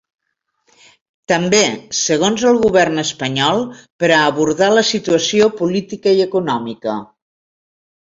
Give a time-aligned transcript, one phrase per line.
[1.31, 1.59] També,
[1.97, 3.63] segons el govern espanyol,
[4.05, 7.01] per a abordar “la situació política i econòmica”.